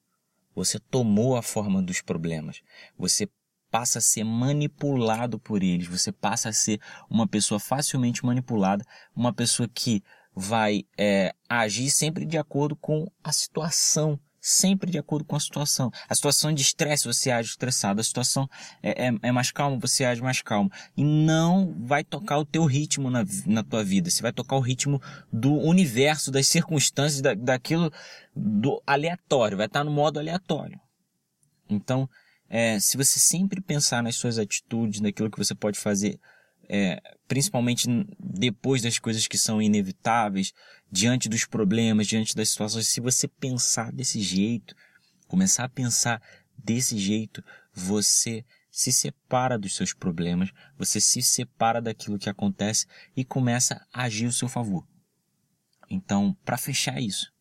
você 0.56 0.80
tomou 0.80 1.36
a 1.36 1.42
forma 1.42 1.82
dos 1.82 2.02
problemas, 2.02 2.62
você 2.98 3.30
passa 3.70 4.00
a 4.00 4.02
ser 4.02 4.24
manipulado 4.24 5.38
por 5.38 5.62
eles, 5.62 5.88
você 5.88 6.12
passa 6.12 6.50
a 6.50 6.54
ser 6.54 6.80
uma 7.10 7.28
pessoa 7.28 7.60
facilmente 7.60 8.26
manipulada, 8.26 8.86
uma 9.16 9.34
pessoa 9.34 9.68
que 9.68 10.02
vai 10.40 10.86
é, 10.96 11.34
agir 11.50 11.90
sempre 11.90 12.24
de 12.24 12.38
acordo 12.38 12.76
com 12.76 13.08
a 13.24 13.32
situação, 13.32 14.20
sempre 14.40 14.92
de 14.92 15.00
acordo 15.00 15.26
com 15.26 15.36
a 15.36 15.40
situação. 15.40 15.92
A 16.08 16.14
situação 16.14 16.54
de 16.54 16.62
estresse 16.62 17.08
você 17.08 17.32
age 17.32 17.50
estressado, 17.50 18.00
a 18.00 18.04
situação 18.04 18.48
é, 18.84 19.08
é, 19.08 19.12
é, 19.24 19.32
mais 19.32 19.52
calma 19.52 19.80
você 19.80 20.06
age 20.06 20.22
mais 20.22 20.44
calmo 20.44 20.72
e 20.96 21.04
não 21.04 21.76
vai 21.80 22.04
tocar 22.04 22.38
o 22.38 22.46
teu 22.46 22.66
ritmo 22.66 23.10
na, 23.10 23.26
na 23.48 23.64
tua 23.64 23.84
vida. 23.84 24.12
Você 24.12 24.22
vai 24.22 24.32
tocar 24.32 24.56
o 24.58 24.62
ritmo 24.62 25.02
do 25.34 25.56
universo, 25.56 26.30
das 26.30 26.48
circunstâncias, 26.48 27.20
da, 27.20 27.34
daquilo 27.34 27.92
do 28.36 28.80
aleatório. 28.86 29.58
Vai 29.58 29.66
estar 29.66 29.84
no 29.84 29.90
modo 29.90 30.20
aleatório. 30.20 30.80
Então, 31.68 32.08
é, 32.48 32.80
se 32.80 32.96
você 32.96 33.18
sempre 33.18 33.60
pensar 33.60 34.04
nas 34.04 34.16
suas 34.16 34.38
atitudes, 34.38 35.02
naquilo 35.02 35.32
que 35.32 35.38
você 35.40 35.56
pode 35.56 35.80
fazer 35.80 36.20
é, 36.70 37.02
principalmente 37.28 37.88
depois 38.20 38.82
das 38.82 39.00
coisas 39.00 39.28
que 39.28 39.38
são 39.38 39.62
inevitáveis, 39.62 40.54
diante 40.92 41.28
dos 41.30 41.46
problemas, 41.46 42.08
diante 42.08 42.36
das 42.36 42.50
situações, 42.50 42.88
se 42.88 43.02
você 43.02 43.28
pensar 43.28 43.92
desse 43.92 44.22
jeito, 44.22 44.76
começar 45.28 45.66
a 45.66 45.70
pensar 45.70 46.22
desse 46.58 46.98
jeito, 46.98 47.44
você 47.74 48.46
se 48.72 48.92
separa 48.92 49.58
dos 49.58 49.76
seus 49.76 49.94
problemas, 49.94 50.52
você 50.78 51.00
se 51.00 51.22
separa 51.22 51.82
daquilo 51.82 52.20
que 52.20 52.30
acontece 52.30 52.86
e 53.16 53.26
começa 53.26 53.86
a 53.92 54.04
agir 54.04 54.26
ao 54.26 54.32
seu 54.32 54.48
favor. 54.48 54.88
Então, 55.90 56.36
para 56.46 56.58
fechar 56.58 57.02
isso, 57.02 57.32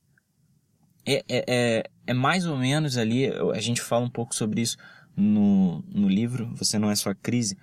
é, 1.04 1.24
é, 1.28 1.44
é, 1.46 1.90
é, 2.06 2.14
mais 2.14 2.46
ou 2.46 2.56
menos 2.56 2.96
ali, 2.96 3.28
a 3.54 3.60
gente 3.60 3.80
fala 3.80 4.04
um 4.04 4.10
pouco 4.10 4.34
sobre 4.34 4.60
isso 4.60 4.76
no, 5.16 5.82
no 5.82 6.08
livro, 6.08 6.52
Você 6.54 6.78
Não 6.78 6.90
É 6.90 6.96
Sua 6.96 7.14
Crise, 7.14 7.56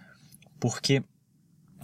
Porque 0.60 1.04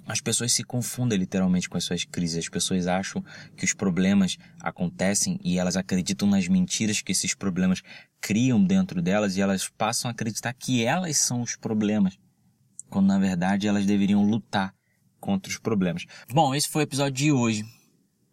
as 0.10 0.20
pessoas 0.20 0.51
se 0.51 0.63
confundem 0.63 1.20
literalmente 1.20 1.70
com 1.70 1.78
as 1.78 1.84
suas 1.84 2.04
crises. 2.04 2.39
As 2.39 2.50
pessoas 2.50 2.88
acham 2.88 3.24
que 3.56 3.63
os 3.63 3.74
problemas 3.74 4.39
acontecem 4.60 5.39
e 5.44 5.60
elas 5.60 5.78
acreditam 5.78 6.28
nas 6.28 6.48
mentiras 6.48 7.00
que 7.00 7.12
esses 7.12 7.36
problemas 7.36 7.84
criam 8.20 8.62
dentro 8.62 9.04
delas 9.04 9.38
e 9.38 9.42
elas 9.42 9.70
passam 9.70 10.10
a 10.10 10.12
acreditar 10.12 10.51
que 10.54 10.84
elas 10.84 11.16
são 11.18 11.44
os 11.44 11.56
problemas. 11.56 12.18
Quando 12.89 13.06
na 13.06 13.20
verdade 13.20 13.68
elas 13.68 13.86
deveriam 13.86 14.25
lutar 14.25 14.74
contra 15.20 15.51
os 15.51 15.60
problemas. 15.60 16.06
Bom, 16.28 16.56
esse 16.56 16.68
foi 16.68 16.82
o 16.82 16.88
episódio 16.88 17.13
de 17.13 17.32
hoje. 17.32 17.63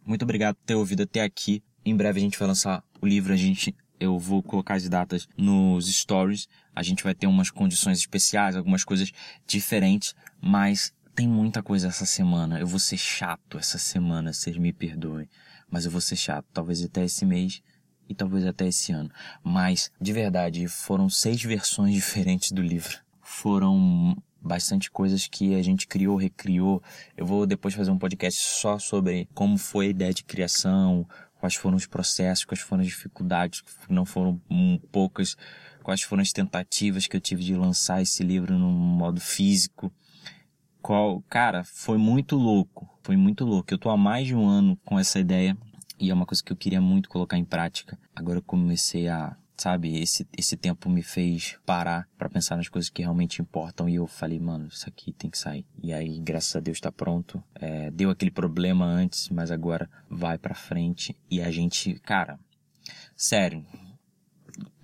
Muito 0.02 0.22
obrigado 0.22 0.54
por 0.54 0.64
ter 0.64 0.76
ouvido 0.76 1.02
até 1.02 1.22
aqui. 1.22 1.62
Em 1.84 1.94
breve 1.94 2.20
a 2.20 2.22
gente 2.22 2.38
vai 2.38 2.48
lançar 2.48 2.82
o 3.02 3.06
livro, 3.06 3.34
a 3.34 3.36
gente 3.36 3.76
eu 4.00 4.18
vou 4.18 4.42
colocar 4.42 4.74
as 4.74 4.88
datas 4.88 5.28
nos 5.36 5.94
stories. 5.94 6.48
A 6.74 6.82
gente 6.82 7.02
vai 7.02 7.14
ter 7.14 7.26
umas 7.26 7.50
condições 7.50 7.98
especiais, 7.98 8.56
algumas 8.56 8.84
coisas 8.84 9.12
diferentes, 9.46 10.14
mas 10.40 10.92
tem 11.16 11.26
muita 11.26 11.62
coisa 11.62 11.88
essa 11.88 12.04
semana. 12.04 12.60
Eu 12.60 12.66
vou 12.66 12.78
ser 12.78 12.98
chato 12.98 13.56
essa 13.56 13.78
semana, 13.78 14.34
vocês 14.34 14.58
me 14.58 14.70
perdoem. 14.70 15.26
Mas 15.68 15.86
eu 15.86 15.90
vou 15.90 16.00
ser 16.00 16.14
chato, 16.14 16.44
talvez 16.52 16.84
até 16.84 17.04
esse 17.04 17.24
mês 17.24 17.62
e 18.06 18.14
talvez 18.14 18.44
até 18.46 18.68
esse 18.68 18.92
ano. 18.92 19.10
Mas, 19.42 19.90
de 19.98 20.12
verdade, 20.12 20.68
foram 20.68 21.08
seis 21.08 21.42
versões 21.42 21.94
diferentes 21.94 22.52
do 22.52 22.60
livro. 22.60 22.98
Foram 23.22 24.14
bastante 24.42 24.90
coisas 24.90 25.26
que 25.26 25.54
a 25.54 25.62
gente 25.62 25.86
criou, 25.86 26.16
recriou. 26.16 26.82
Eu 27.16 27.24
vou 27.24 27.46
depois 27.46 27.72
fazer 27.72 27.90
um 27.90 27.98
podcast 27.98 28.38
só 28.38 28.78
sobre 28.78 29.26
como 29.34 29.56
foi 29.56 29.86
a 29.86 29.90
ideia 29.90 30.12
de 30.12 30.22
criação, 30.22 31.08
quais 31.40 31.54
foram 31.54 31.78
os 31.78 31.86
processos, 31.86 32.44
quais 32.44 32.60
foram 32.60 32.82
as 32.82 32.88
dificuldades, 32.88 33.62
não 33.88 34.04
foram 34.04 34.38
poucas, 34.92 35.34
quais 35.82 36.02
foram 36.02 36.20
as 36.20 36.30
tentativas 36.30 37.06
que 37.06 37.16
eu 37.16 37.20
tive 37.22 37.42
de 37.42 37.56
lançar 37.56 38.02
esse 38.02 38.22
livro 38.22 38.58
no 38.58 38.70
modo 38.70 39.18
físico 39.18 39.90
qual, 40.86 41.20
cara, 41.28 41.64
foi 41.64 41.98
muito 41.98 42.36
louco. 42.36 42.88
Foi 43.02 43.16
muito 43.16 43.44
louco. 43.44 43.74
Eu 43.74 43.78
tô 43.78 43.90
há 43.90 43.96
mais 43.96 44.24
de 44.24 44.36
um 44.36 44.46
ano 44.46 44.78
com 44.84 44.96
essa 44.96 45.18
ideia 45.18 45.58
e 45.98 46.10
é 46.10 46.14
uma 46.14 46.24
coisa 46.24 46.44
que 46.44 46.52
eu 46.52 46.56
queria 46.56 46.80
muito 46.80 47.08
colocar 47.08 47.36
em 47.36 47.44
prática. 47.44 47.98
Agora 48.14 48.38
eu 48.38 48.42
comecei 48.42 49.08
a, 49.08 49.36
sabe, 49.56 50.00
esse, 50.00 50.24
esse 50.38 50.56
tempo 50.56 50.88
me 50.88 51.02
fez 51.02 51.58
parar 51.66 52.08
para 52.16 52.28
pensar 52.28 52.54
nas 52.54 52.68
coisas 52.68 52.88
que 52.88 53.02
realmente 53.02 53.42
importam 53.42 53.88
e 53.88 53.96
eu 53.96 54.06
falei, 54.06 54.38
mano, 54.38 54.68
isso 54.68 54.88
aqui 54.88 55.10
tem 55.10 55.28
que 55.28 55.38
sair. 55.38 55.66
E 55.82 55.92
aí, 55.92 56.20
graças 56.20 56.54
a 56.54 56.60
Deus, 56.60 56.80
tá 56.80 56.92
pronto. 56.92 57.42
É, 57.56 57.90
deu 57.90 58.08
aquele 58.08 58.30
problema 58.30 58.84
antes, 58.84 59.28
mas 59.28 59.50
agora 59.50 59.90
vai 60.08 60.38
para 60.38 60.54
frente 60.54 61.16
e 61.28 61.42
a 61.42 61.50
gente, 61.50 61.94
cara, 61.98 62.38
sério, 63.16 63.66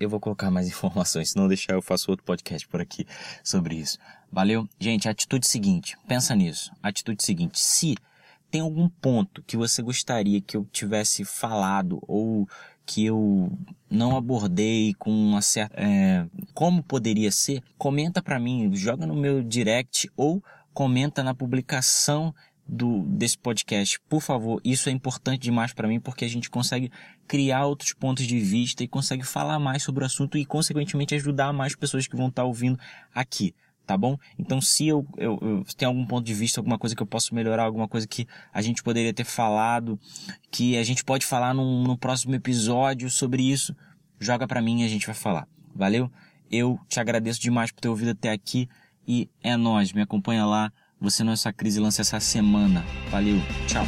eu 0.03 0.09
vou 0.09 0.19
colocar 0.19 0.51
mais 0.51 0.67
informações, 0.69 1.31
se 1.31 1.35
não 1.37 1.47
deixar 1.47 1.73
eu 1.73 1.81
faço 1.81 2.11
outro 2.11 2.25
podcast 2.25 2.67
por 2.67 2.81
aqui 2.81 3.05
sobre 3.43 3.75
isso. 3.75 3.97
Valeu? 4.31 4.67
Gente, 4.79 5.07
atitude 5.07 5.47
seguinte, 5.47 5.97
pensa 6.07 6.35
nisso. 6.35 6.71
Atitude 6.81 7.23
seguinte, 7.23 7.59
se 7.59 7.95
tem 8.49 8.61
algum 8.61 8.87
ponto 8.87 9.41
que 9.43 9.57
você 9.57 9.81
gostaria 9.81 10.39
que 10.39 10.55
eu 10.55 10.65
tivesse 10.71 11.25
falado 11.25 11.99
ou 12.07 12.47
que 12.85 13.05
eu 13.05 13.51
não 13.89 14.15
abordei 14.17 14.93
com 14.95 15.09
uma 15.09 15.41
certa 15.41 15.75
é, 15.79 16.25
como 16.53 16.83
poderia 16.83 17.31
ser, 17.31 17.63
comenta 17.77 18.21
para 18.21 18.39
mim, 18.39 18.73
joga 18.75 19.05
no 19.05 19.15
meu 19.15 19.41
direct 19.41 20.09
ou 20.15 20.43
comenta 20.73 21.23
na 21.23 21.33
publicação 21.33 22.33
do 22.73 23.03
desse 23.03 23.37
podcast. 23.37 23.99
Por 24.09 24.21
favor, 24.21 24.59
isso 24.63 24.89
é 24.89 24.91
importante 24.91 25.41
demais 25.41 25.73
para 25.73 25.87
mim 25.87 25.99
porque 25.99 26.25
a 26.25 26.27
gente 26.27 26.49
consegue 26.49 26.91
criar 27.27 27.65
outros 27.65 27.93
pontos 27.93 28.25
de 28.25 28.39
vista 28.39 28.83
e 28.83 28.87
consegue 28.87 29.23
falar 29.23 29.59
mais 29.59 29.83
sobre 29.83 30.03
o 30.03 30.07
assunto 30.07 30.37
e 30.37 30.45
consequentemente 30.45 31.13
ajudar 31.13 31.53
mais 31.53 31.75
pessoas 31.75 32.07
que 32.07 32.15
vão 32.15 32.27
estar 32.27 32.41
tá 32.41 32.47
ouvindo 32.47 32.79
aqui. 33.13 33.53
Tá 33.85 33.97
bom? 33.97 34.17
Então, 34.39 34.61
se 34.61 34.87
eu, 34.87 35.05
eu, 35.17 35.37
eu 35.41 35.65
tenho 35.77 35.91
algum 35.91 36.05
ponto 36.05 36.25
de 36.25 36.33
vista, 36.33 36.61
alguma 36.61 36.79
coisa 36.79 36.95
que 36.95 37.03
eu 37.03 37.07
posso 37.07 37.35
melhorar, 37.35 37.63
alguma 37.63 37.87
coisa 37.87 38.07
que 38.07 38.25
a 38.53 38.61
gente 38.61 38.81
poderia 38.81 39.13
ter 39.13 39.25
falado, 39.25 39.99
que 40.49 40.77
a 40.77 40.83
gente 40.83 41.03
pode 41.03 41.25
falar 41.25 41.53
num, 41.53 41.83
no 41.83 41.97
próximo 41.97 42.33
episódio 42.33 43.09
sobre 43.09 43.43
isso, 43.43 43.75
joga 44.21 44.47
para 44.47 44.61
mim 44.61 44.81
e 44.81 44.85
a 44.85 44.87
gente 44.87 45.05
vai 45.05 45.13
falar. 45.13 45.45
Valeu? 45.75 46.09
Eu 46.49 46.79
te 46.87 46.97
agradeço 47.01 47.41
demais 47.41 47.73
por 47.73 47.81
ter 47.81 47.89
ouvido 47.89 48.11
até 48.11 48.31
aqui 48.31 48.69
e 49.05 49.29
é 49.43 49.57
nós, 49.57 49.91
me 49.91 50.01
acompanha 50.01 50.45
lá 50.45 50.71
você 51.03 51.21
não 51.21 51.33
é 51.33 51.35
só 51.35 51.51
crise 51.51 51.81
lança 51.81 52.01
essa 52.01 52.19
semana. 52.21 52.85
Valeu, 53.11 53.41
tchau. 53.67 53.85